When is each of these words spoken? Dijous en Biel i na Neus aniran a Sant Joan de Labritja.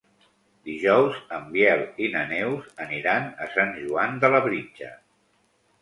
Dijous 0.69 1.19
en 1.37 1.45
Biel 1.57 1.83
i 2.07 2.11
na 2.15 2.25
Neus 2.33 2.73
aniran 2.89 3.31
a 3.47 3.51
Sant 3.55 3.79
Joan 3.85 4.21
de 4.25 4.37
Labritja. 4.39 4.95